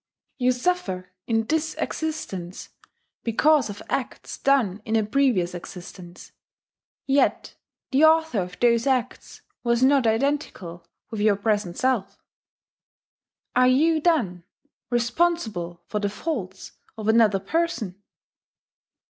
You 0.39 0.51
suffer 0.51 1.09
in 1.27 1.45
this 1.45 1.75
existence 1.77 2.69
because 3.23 3.69
of 3.69 3.83
acts 3.87 4.39
done 4.39 4.81
in 4.83 4.95
a 4.95 5.05
previous 5.05 5.53
existence 5.53 6.31
yet 7.05 7.53
the 7.91 8.05
author 8.05 8.39
of 8.39 8.59
those 8.59 8.87
acts 8.87 9.43
was 9.63 9.83
not 9.83 10.07
identical 10.07 10.87
with 11.11 11.21
your 11.21 11.35
present 11.35 11.77
self! 11.77 12.17
Are 13.55 13.67
you, 13.67 13.99
then, 14.01 14.43
responsible 14.89 15.83
for 15.85 15.99
the 15.99 16.09
faults 16.09 16.71
of 16.97 17.07
another 17.07 17.37
person? 17.39 18.01